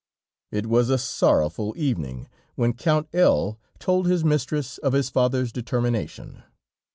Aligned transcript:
It 0.51 0.65
was 0.65 0.89
a 0.89 0.97
sorrowful 0.97 1.75
evening, 1.77 2.27
when 2.55 2.73
Count 2.73 3.07
L 3.13 3.59
told 3.77 4.07
his 4.07 4.25
mistress 4.25 4.79
of 4.79 4.93
his 4.93 5.11
father's 5.11 5.51
determination. 5.51 6.41